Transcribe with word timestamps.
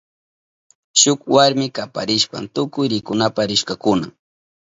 Shuk 0.99 1.19
warmi 1.35 1.67
kaparishpan 1.75 2.45
tukuy 2.55 2.87
rikunapa 2.93 3.41
rishkakuna. 3.49 4.07